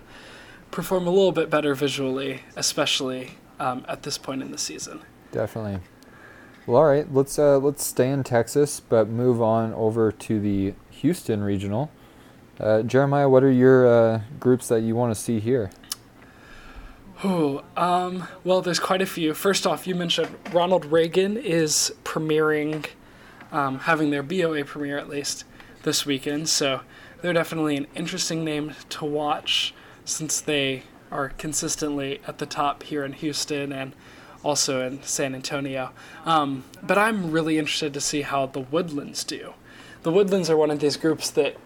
[0.71, 5.01] perform a little bit better visually, especially um, at this point in the season.
[5.31, 5.79] Definitely.
[6.65, 7.11] Well, all right.
[7.11, 11.89] Let's uh, let's stay in Texas, but move on over to the Houston regional.
[12.59, 15.71] Uh, Jeremiah, what are your uh, groups that you want to see here?
[17.23, 19.33] Oh, um, well, there's quite a few.
[19.33, 22.85] First off, you mentioned Ronald Reagan is premiering,
[23.51, 25.45] um, having their BOA premiere at least
[25.83, 26.81] this weekend, so
[27.21, 33.05] they're definitely an interesting name to watch since they are consistently at the top here
[33.05, 33.93] in Houston and
[34.43, 35.91] also in San Antonio.
[36.25, 39.53] Um, but I'm really interested to see how the Woodlands do.
[40.03, 41.57] The Woodlands are one of these groups that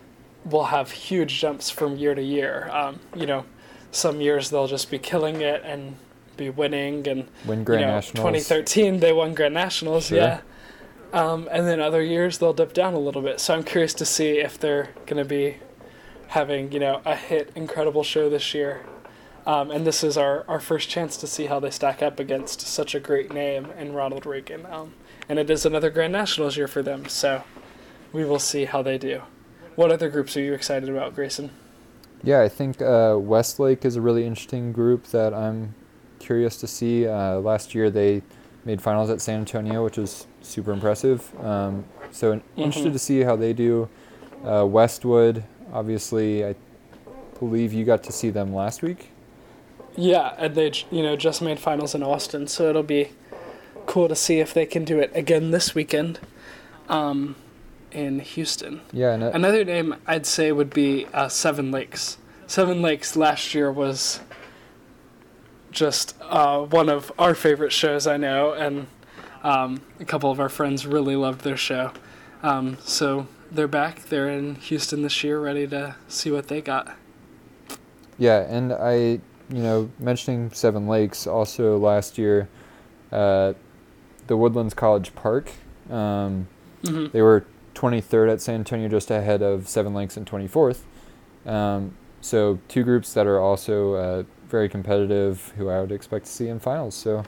[0.45, 2.69] will have huge jumps from year to year.
[2.71, 3.45] Um, you know,
[3.91, 5.95] some years they'll just be killing it and
[6.36, 8.47] be winning and win Grand you know, Nationals.
[8.47, 10.17] 2013 they won Grand Nationals, sure.
[10.17, 10.41] yeah.
[11.13, 13.39] Um, and then other years they'll dip down a little bit.
[13.39, 15.58] So I'm curious to see if they're going to be
[16.27, 18.84] having you know a hit incredible show this year
[19.45, 22.62] um, and this is our, our first chance to see how they stack up against
[22.62, 24.65] such a great name in Ronald Reagan.
[24.65, 24.93] Um,
[25.27, 27.43] and it is another Grand Nationals year for them, so
[28.13, 29.21] we will see how they do.
[29.76, 31.50] What other groups are you excited about, Grayson?
[32.24, 35.76] Yeah, I think uh, Westlake is a really interesting group that I'm
[36.20, 37.08] curious to see.
[37.08, 38.22] Uh, last year they
[38.66, 41.34] made finals at San Antonio, which was super impressive.
[41.44, 42.62] Um, so Mm-hmm.
[42.62, 43.90] interested to see how they do.
[44.46, 46.56] Uh, Westwood, obviously, I
[47.40, 49.10] believe you got to see them last week.
[49.96, 53.10] Yeah, and they you know just made finals in Austin, so it'll be
[53.86, 56.20] cool to see if they can do it again this weekend,
[56.90, 57.36] um,
[57.93, 58.82] in Houston.
[58.91, 62.17] Yeah, and Another name I'd say would be uh, Seven Lakes.
[62.47, 64.19] Seven Lakes last year was
[65.71, 68.88] just uh, one of our favorite shows I know, and
[69.43, 71.91] um, a couple of our friends really loved their show.
[72.41, 74.03] Um, so they're back.
[74.06, 76.95] They're in Houston this year, ready to see what they got.
[78.17, 82.47] Yeah, and I, you know, mentioning Seven Lakes, also last year,
[83.12, 83.53] uh,
[84.27, 85.51] the Woodlands College Park,
[85.89, 86.47] um,
[86.86, 87.45] hmm they were
[87.76, 90.80] 23rd at San Antonio, just ahead of Seven Lakes and 24th.
[91.46, 96.32] Um, so two groups that are also uh, very competitive, who I would expect to
[96.32, 96.96] see in finals.
[96.96, 97.24] So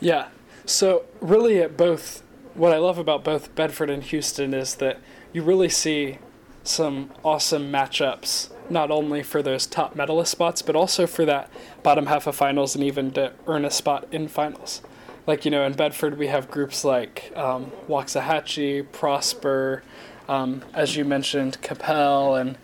[0.00, 0.28] Yeah.
[0.64, 2.22] So really, at both,
[2.54, 4.98] what I love about both Bedford and Houston is that
[5.32, 6.18] you really see
[6.64, 11.50] some awesome matchups, not only for those top medalist spots, but also for that
[11.82, 14.82] bottom half of finals and even to earn a spot in finals.
[15.26, 19.82] Like you know, in Bedford we have groups like um, Waxahachie, Prosper,
[20.28, 22.58] um, as you mentioned, Capel, and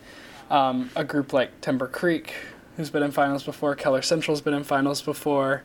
[0.51, 2.35] um, a group like Timber Creek,
[2.77, 3.75] who's been in finals before.
[3.75, 5.63] Keller Central's been in finals before.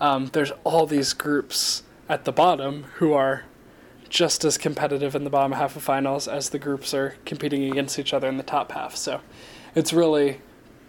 [0.00, 3.44] Um, there's all these groups at the bottom who are
[4.08, 7.98] just as competitive in the bottom half of finals as the groups are competing against
[7.98, 8.94] each other in the top half.
[8.96, 9.20] So
[9.74, 10.40] it's really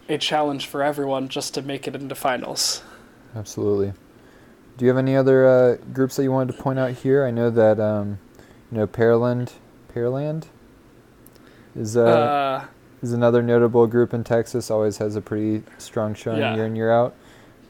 [0.10, 2.84] a challenge for everyone just to make it into finals.
[3.36, 3.94] absolutely.
[4.78, 7.26] Do you have any other uh, groups that you wanted to point out here?
[7.26, 8.20] I know that um,
[8.72, 9.54] you know Pearland,
[9.94, 10.46] Pearland
[11.76, 12.66] is uh, Uh,
[13.02, 14.72] is another notable group in Texas.
[14.72, 16.56] Always has a pretty strong showing Yeah.
[16.56, 17.14] year in year out.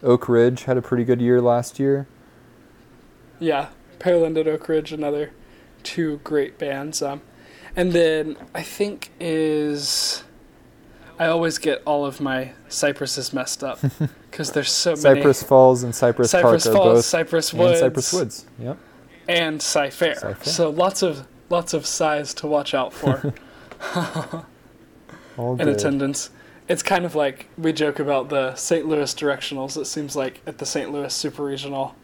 [0.01, 2.07] Oak Ridge had a pretty good year last year.
[3.39, 3.67] yeah,
[3.99, 5.31] Pearland and Oak Ridge, another
[5.81, 7.01] two great bands.
[7.01, 7.21] Um,
[7.75, 10.23] and then I think is
[11.19, 13.79] I always get all of my Cypresses messed up
[14.31, 15.01] because there's so many.
[15.01, 18.45] Cypress Falls and Cypress, Cypress Park are both Cypress Woods, and Cypress Woods.
[18.59, 18.77] Yep.
[19.27, 20.15] and Cy Fair.
[20.15, 20.43] Cy Fair.
[20.45, 23.33] So lots of lots of size to watch out for
[25.37, 26.29] All in attendance.
[26.67, 28.87] It's kind of like we joke about the St.
[28.87, 29.79] Louis directionals.
[29.79, 30.91] It seems like at the St.
[30.91, 31.95] Louis Super Regional,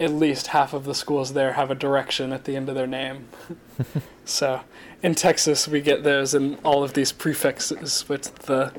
[0.00, 2.86] at least half of the schools there have a direction at the end of their
[2.86, 3.28] name.
[4.24, 4.60] so
[5.02, 8.72] in Texas, we get those and all of these prefixes with the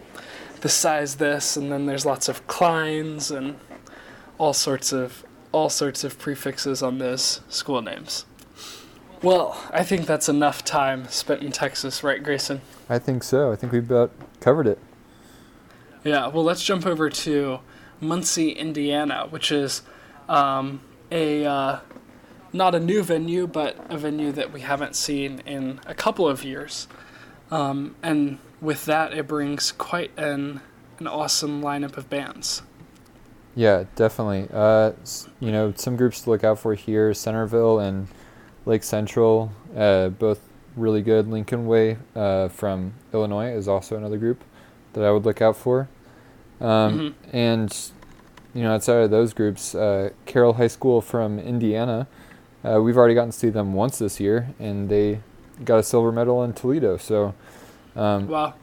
[0.61, 3.57] the size this, and then there's lots of Kleins and
[4.37, 8.25] all sorts of all sorts of prefixes on those school names.
[9.21, 12.61] Well, I think that's enough time spent in Texas, right, Grayson?
[12.89, 13.51] I think so.
[13.51, 14.79] I think we've about covered it.
[16.03, 17.59] Yeah, well, let's jump over to
[18.01, 19.81] Muncie, Indiana, which is
[20.27, 20.81] um,
[21.13, 21.79] a uh,
[22.51, 26.43] not a new venue, but a venue that we haven't seen in a couple of
[26.43, 26.87] years.
[27.51, 30.61] Um, and with that, it brings quite an
[30.99, 32.61] an awesome lineup of bands.
[33.55, 34.47] Yeah, definitely.
[34.51, 34.93] Uh,
[35.39, 38.07] you know, some groups to look out for here: Centerville and
[38.65, 40.39] Lake Central, uh, both
[40.75, 41.27] really good.
[41.27, 44.43] Lincoln Way uh, from Illinois is also another group
[44.93, 45.87] that I would look out for.
[46.59, 47.13] Um, Mhm.
[47.31, 47.91] And
[48.53, 52.07] you know, outside of those groups, uh, Carroll High School from Indiana,
[52.63, 55.19] uh, we've already gotten to see them once this year, and they
[55.65, 56.97] got a silver medal in Toledo.
[56.97, 57.33] So,
[57.95, 58.53] um, Wow.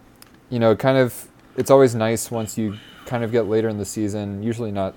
[0.48, 2.76] you know, kind of, it's always nice once you
[3.06, 4.94] kind of get later in the season, usually not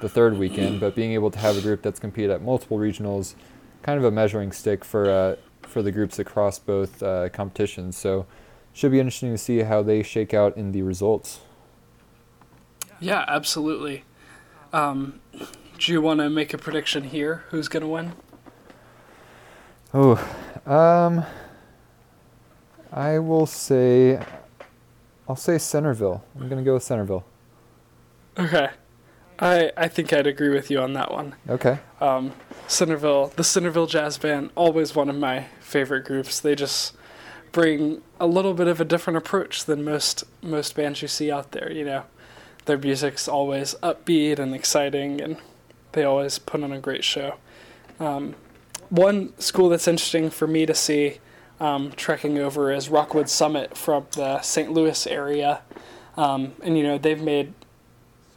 [0.00, 3.34] the third weekend, but being able to have a group that's competed at multiple regionals,
[3.82, 7.96] kind of a measuring stick for uh, for the groups across both uh, competitions.
[7.96, 8.26] So,
[8.72, 11.40] should be interesting to see how they shake out in the results.
[13.00, 14.04] Yeah, absolutely.
[14.72, 15.20] Um,
[15.78, 17.44] do you want to make a prediction here?
[17.50, 18.12] Who's going to win?
[19.94, 20.16] Oh,
[20.66, 21.24] um,
[22.92, 24.20] I will say,
[25.28, 26.24] I'll say Centerville.
[26.38, 27.24] I'm gonna go with Centerville.
[28.38, 28.68] Okay.
[29.38, 31.36] I, I think I'd agree with you on that one.
[31.48, 31.78] Okay.
[32.00, 32.32] um,
[32.66, 36.40] Centerville, the Centerville Jazz Band, always one of my favorite groups.
[36.40, 36.94] They just
[37.52, 41.52] bring a little bit of a different approach than most most bands you see out
[41.52, 41.70] there.
[41.72, 42.02] You know,
[42.68, 45.38] their music's always upbeat and exciting, and
[45.92, 47.34] they always put on a great show.
[47.98, 48.36] Um,
[48.90, 51.18] one school that's interesting for me to see
[51.58, 54.70] um, trekking over is Rockwood Summit from the St.
[54.72, 55.62] Louis area,
[56.16, 57.52] um, and you know they've made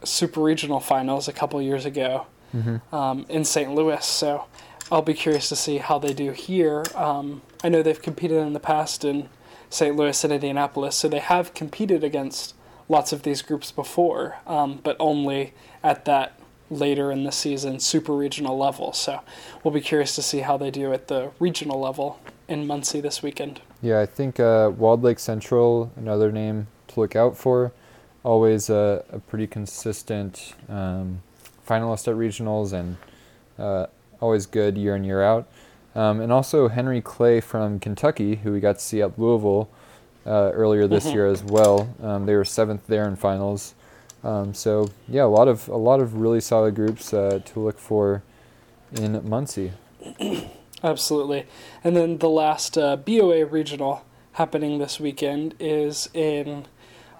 [0.02, 2.94] super regional finals a couple years ago Mm-hmm.
[2.94, 3.74] um, in St.
[3.74, 4.04] Louis.
[4.04, 4.44] So
[4.90, 6.84] I'll be curious to see how they do here.
[6.94, 9.30] Um, I know they've competed in the past in
[9.70, 9.96] St.
[9.96, 10.94] Louis and Indianapolis.
[10.96, 12.54] So they have competed against
[12.92, 16.38] lots of these groups before, um, but only at that
[16.70, 18.92] later in the season super regional level.
[18.92, 19.20] So
[19.64, 23.22] we'll be curious to see how they do at the regional level in Muncie this
[23.22, 23.62] weekend.
[23.80, 27.72] Yeah, I think uh, Walled Lake Central, another name to look out for.
[28.24, 31.22] Always a, a pretty consistent um,
[31.66, 32.96] finalist at regionals and
[33.58, 33.86] uh,
[34.20, 35.48] always good year in, year out.
[35.94, 39.68] Um, and also Henry Clay from Kentucky, who we got to see at Louisville
[40.26, 41.14] uh, earlier this mm-hmm.
[41.14, 41.88] year as well.
[42.02, 43.74] Um, they were seventh there in finals.
[44.24, 47.78] Um, so yeah, a lot of a lot of really solid groups uh, to look
[47.78, 48.22] for
[48.92, 49.72] in Muncie.
[50.84, 51.46] Absolutely,
[51.84, 56.66] and then the last uh, BOA regional happening this weekend is in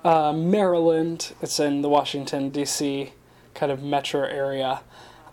[0.04, 1.32] uh, Maryland.
[1.40, 3.12] It's in the Washington D.C.
[3.54, 4.82] kind of metro area,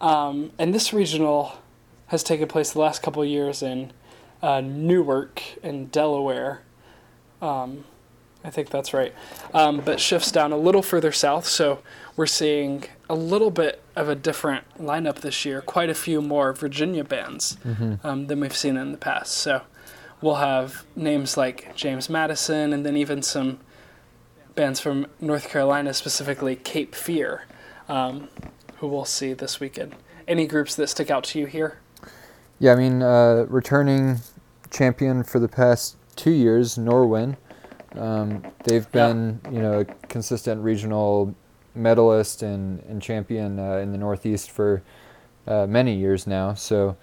[0.02, 1.54] um, and this regional
[2.08, 3.92] has taken place the last couple years in
[4.42, 6.62] uh, Newark in Delaware.
[7.42, 7.86] Um,
[8.44, 9.14] I think that's right.
[9.54, 11.80] Um, but shifts down a little further south, so
[12.16, 15.62] we're seeing a little bit of a different lineup this year.
[15.62, 17.96] Quite a few more Virginia bands mm-hmm.
[18.06, 19.34] um, than we've seen in the past.
[19.34, 19.64] So
[20.22, 23.60] we'll have names like James Madison, and then even some
[24.56, 27.46] bands from North Carolina, specifically Cape Fear,
[27.90, 28.30] um,
[28.78, 29.96] who we'll see this weekend.
[30.28, 31.80] Any groups that stick out to you here?
[32.60, 34.20] Yeah, I mean, uh, returning
[34.70, 37.38] champion for the past two years, Norwin.
[37.96, 39.52] Um, they've been, yeah.
[39.52, 41.34] you know, a consistent regional
[41.74, 44.84] medalist and, and champion uh, in the Northeast for
[45.48, 46.54] uh, many years now.
[46.54, 46.98] So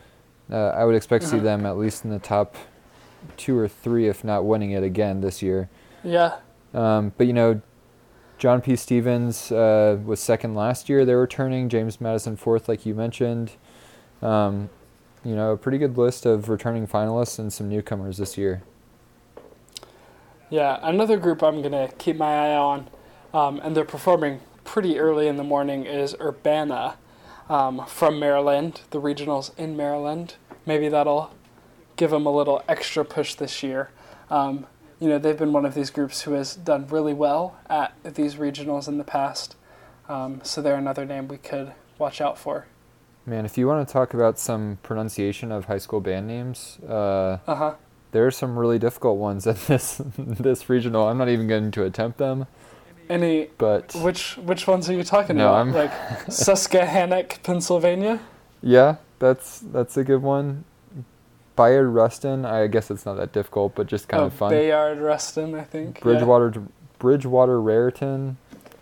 [0.52, 1.44] uh, I would expect to see uh-huh.
[1.44, 2.57] them at least in the top
[3.38, 5.70] two or three, if not winning it again this year.
[6.05, 6.37] Yeah.
[6.74, 7.62] Um, but you know,
[8.38, 8.76] John P.
[8.76, 11.07] Stevens uh, was second last year.
[11.07, 11.70] They're returning.
[11.70, 13.52] James Madison fourth, like you mentioned.
[14.20, 14.68] Um,
[15.24, 18.62] you know, a pretty good list of returning finalists and some newcomers this year.
[20.49, 22.89] Yeah, another group I'm gonna keep my eye on,
[23.35, 26.97] um, and they're performing pretty early in the morning is Urbana
[27.49, 28.83] um, from Maryland.
[28.91, 30.35] The regionals in Maryland.
[30.65, 31.33] Maybe that'll
[31.97, 33.91] give them a little extra push this year.
[34.31, 34.67] Um,
[35.01, 38.37] you know, they've been one of these groups who has done really well at these
[38.37, 39.57] regionals in the past.
[40.09, 42.67] Um, so they're another name we could watch out for.
[43.25, 47.39] Man, if you want to talk about some pronunciation of high school band names, uh
[47.47, 47.75] huh
[48.16, 51.07] there are some really difficult ones in this this regional.
[51.07, 52.46] I'm not even going to attempt them.
[53.11, 55.61] Any but which which ones are you talking no, about?
[55.61, 55.92] I'm like
[56.31, 58.20] Susquehannock, Pennsylvania.
[58.62, 60.64] Yeah, that's that's a good one.
[61.57, 64.50] Bayard Rustin, I guess it's not that difficult, but just kind oh, of fun.
[64.50, 66.00] Bayard Rustin, I think.
[66.00, 66.62] Bridgewater, yeah.
[66.98, 68.38] Bridgewater Raritan,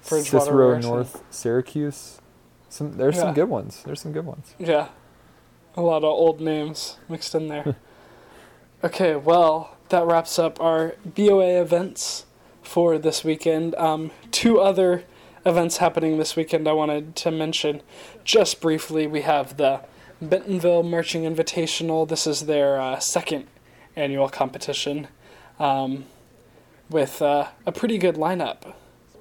[0.08, 0.90] Bridgewater Cicero Raritan.
[0.90, 2.20] North Syracuse.
[2.68, 3.22] Some there's yeah.
[3.22, 3.82] some good ones.
[3.84, 4.54] There's some good ones.
[4.60, 4.88] Yeah,
[5.76, 7.74] a lot of old names mixed in there.
[8.84, 12.26] Okay, well, that wraps up our BOA events
[12.62, 13.74] for this weekend.
[13.76, 15.04] Um, two other
[15.46, 17.80] events happening this weekend I wanted to mention
[18.24, 19.06] just briefly.
[19.06, 19.80] We have the
[20.20, 22.06] Bentonville Marching Invitational.
[22.06, 23.46] This is their uh, second
[23.96, 25.08] annual competition
[25.58, 26.04] um,
[26.90, 28.74] with uh, a pretty good lineup,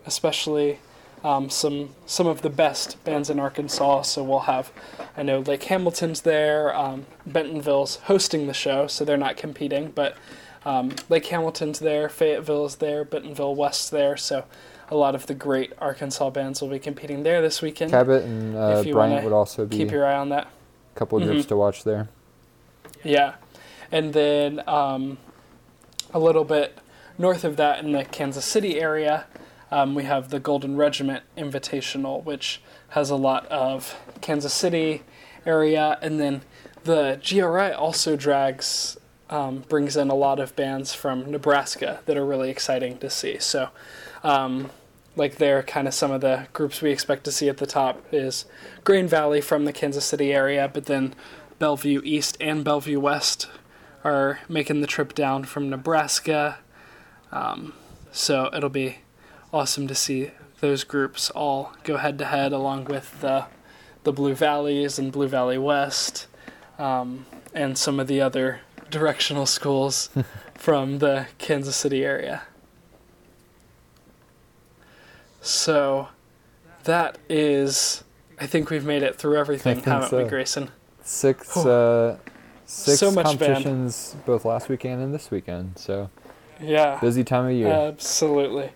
[0.05, 0.79] especially
[1.23, 4.03] um, some some of the best bands in Arkansas.
[4.03, 4.71] So we'll have,
[5.15, 6.75] I know Lake Hamilton's there.
[6.75, 10.17] Um, Bentonville's hosting the show, so they're not competing, but
[10.65, 14.17] um, Lake Hamilton's there, Fayetteville's there, Bentonville West's there.
[14.17, 14.45] So
[14.89, 17.91] a lot of the great Arkansas bands will be competing there this weekend.
[17.91, 19.77] Cabot and uh, Bryant would also be.
[19.77, 20.47] Keep your eye on that.
[20.95, 21.49] A couple of groups mm-hmm.
[21.49, 22.09] to watch there.
[23.03, 23.35] Yeah,
[23.91, 25.17] and then um,
[26.13, 26.77] a little bit
[27.17, 29.25] north of that in the Kansas City area
[29.73, 35.01] um, we have the Golden Regiment Invitational, which has a lot of Kansas City
[35.47, 36.41] area, and then
[36.83, 38.97] the GRI also drags
[39.31, 43.39] um, brings in a lot of bands from Nebraska that are really exciting to see.
[43.39, 43.69] So,
[44.23, 44.69] um,
[45.15, 47.99] like they're kind of some of the groups we expect to see at the top
[48.11, 48.45] is
[48.83, 51.15] Grain Valley from the Kansas City area, but then
[51.57, 53.47] Bellevue East and Bellevue West
[54.03, 56.59] are making the trip down from Nebraska.
[57.31, 57.73] Um,
[58.11, 58.97] so it'll be
[59.53, 63.45] awesome to see those groups all go head to head along with the
[64.03, 66.27] the Blue Valleys and Blue Valley West,
[66.77, 70.09] um, and some of the other directional schools
[70.55, 72.41] from the Kansas City area.
[75.41, 76.09] So
[76.83, 78.03] that is,
[78.39, 80.23] I think we've made it through everything, haven't so.
[80.23, 80.69] we, Grayson?
[81.03, 82.17] Six, uh,
[82.65, 84.25] six so competitions band.
[84.25, 85.77] both last weekend and this weekend.
[85.77, 86.09] So
[86.61, 87.67] yeah, busy time of year.
[87.67, 88.71] Absolutely.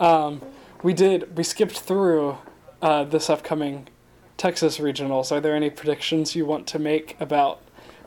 [0.00, 0.42] Um,
[0.82, 1.36] we did.
[1.36, 2.38] We skipped through
[2.80, 3.88] uh, this upcoming
[4.36, 5.32] Texas regionals.
[5.32, 7.60] Are there any predictions you want to make about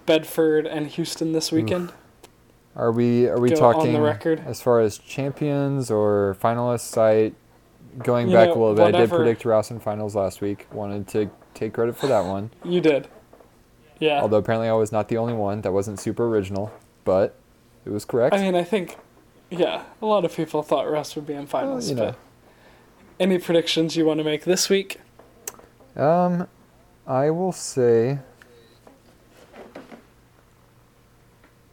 [0.05, 1.91] Bedford and Houston this weekend?
[2.75, 4.43] Are we are we Go talking record.
[4.45, 6.97] as far as champions or finalists?
[6.97, 7.33] I
[8.01, 8.95] going You back know, a little bit.
[8.95, 10.67] I did predict Rouse in finals last week.
[10.71, 12.51] Wanted to take credit for that one.
[12.63, 13.09] You did.
[13.99, 14.21] Yeah.
[14.21, 15.61] Although apparently I was not the only one.
[15.61, 16.71] That wasn't super original,
[17.03, 17.35] but
[17.85, 18.33] it was correct.
[18.33, 18.97] I mean, I think,
[19.52, 21.89] yeah, a lot of people thought Rouse would be in finals.
[21.89, 22.06] you know.
[22.08, 22.16] But
[23.20, 24.99] any predictions you want to make this week?
[25.95, 26.47] Um,
[27.06, 28.20] I will say.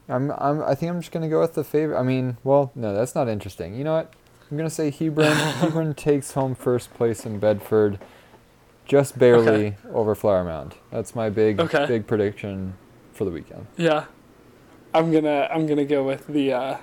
[0.09, 1.99] I'm, I'm, I think I'm just gonna go with the favorite.
[1.99, 3.75] I mean, well, no, that's not interesting.
[3.75, 4.13] You know what?
[4.51, 5.37] I'm gonna say Hebron.
[5.61, 7.99] Hebron takes home first place in Bedford,
[8.87, 9.77] just barely Okay.
[9.93, 10.77] over Flower Mound.
[10.91, 11.85] That's my big, Okay.
[11.87, 12.75] big prediction
[13.13, 13.67] for the weekend.
[13.77, 14.07] Yeah,
[14.95, 16.77] I'm gonna I'm gonna go with the uh,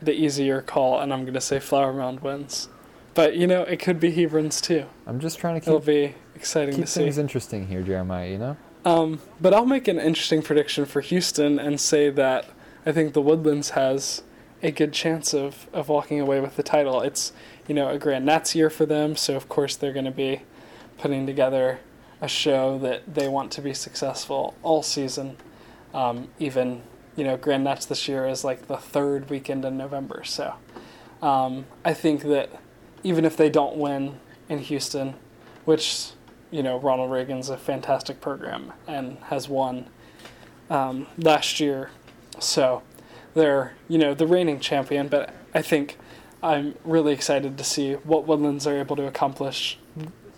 [0.00, 2.68] the easier call, and I'm gonna say Flower Mound wins.
[3.14, 4.86] But you know, it could be Hebron's too.
[5.06, 5.68] I'm just trying to keep.
[5.68, 7.02] It'll be exciting keep to see.
[7.02, 8.30] things interesting here, Jeremiah.
[8.30, 8.56] You know.
[8.84, 12.48] Um, but I'll make an interesting prediction for Houston and say that
[12.86, 14.22] I think the Woodlands has
[14.62, 17.02] a good chance of, of walking away with the title.
[17.02, 17.32] It's,
[17.66, 20.42] you know, a Grand Nats year for them, so of course they're going to be
[20.96, 21.80] putting together
[22.20, 25.36] a show that they want to be successful all season.
[25.94, 26.82] Um, even,
[27.18, 30.54] you know, Grand Nats this year is like the third weekend in November, so
[31.20, 32.50] um, I think that
[33.02, 35.14] even if they don't win in Houston,
[35.64, 36.12] which
[36.50, 39.86] you know, Ronald Reagan's a fantastic program and has won
[40.70, 41.90] um, last year.
[42.38, 42.82] So
[43.34, 45.98] they're, you know, the reigning champion, but I think
[46.42, 49.78] I'm really excited to see what Woodlands are able to accomplish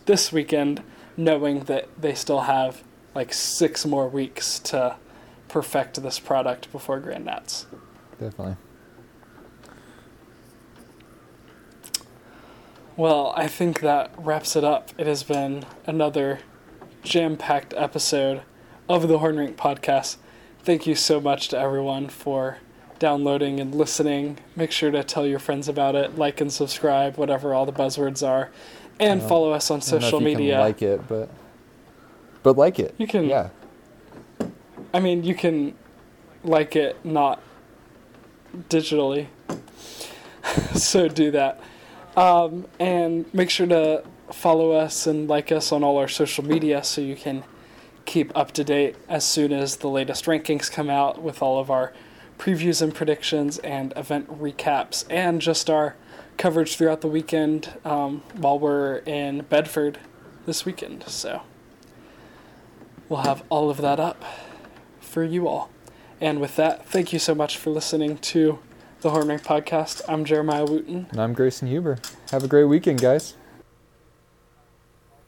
[0.07, 0.83] this weekend,
[1.17, 2.83] knowing that they still have
[3.15, 4.97] like six more weeks to
[5.51, 7.67] perfect this product before Grand Nats.
[8.19, 8.57] Definitely.
[12.97, 14.91] Well, I think that wraps it up.
[14.99, 16.41] It has been another
[17.03, 18.43] jam packed episode
[18.89, 20.17] of the Horn Rank Podcast.
[20.63, 22.59] Thank you so much to everyone for
[22.99, 24.39] downloading and listening.
[24.55, 28.27] Make sure to tell your friends about it, like and subscribe, whatever all the buzzwords
[28.27, 28.51] are,
[28.99, 30.59] and follow us on I don't know if social media.
[30.61, 31.31] like it, but
[32.43, 32.95] but like it.
[32.99, 33.49] You can- Yeah.
[34.93, 35.75] I mean, you can
[36.43, 37.43] like it not
[38.69, 39.29] digitally.
[40.75, 41.61] so do that.
[42.17, 46.83] Um, and make sure to follow us and like us on all our social media
[46.83, 47.45] so you can
[48.05, 51.71] keep up to date as soon as the latest rankings come out with all of
[51.71, 51.93] our
[52.39, 55.95] previews and predictions and event recaps and just our
[56.37, 59.99] coverage throughout the weekend um, while we're in Bedford
[60.47, 61.05] this weekend.
[61.07, 61.43] So
[63.09, 64.25] we'll have all of that up
[65.11, 65.71] for you all.
[66.21, 68.61] And with that, thank you so much for listening to
[69.01, 70.03] the Horn Rank Podcast.
[70.09, 71.07] I'm Jeremiah Wooten.
[71.11, 71.99] And I'm Grayson Huber.
[72.31, 73.35] Have a great weekend, guys.